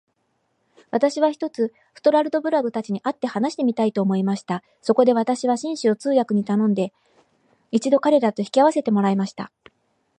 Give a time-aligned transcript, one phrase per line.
[0.89, 4.63] 私は、ひとつストラルドブラグたちに会って話してみたいと思いました。
[4.81, 6.91] そこで私は、紳士を通訳に頼んで、
[7.69, 9.51] 一度彼等と引き合せてもらいました。